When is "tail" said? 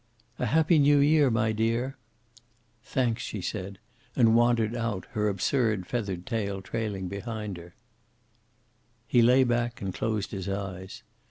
6.25-6.59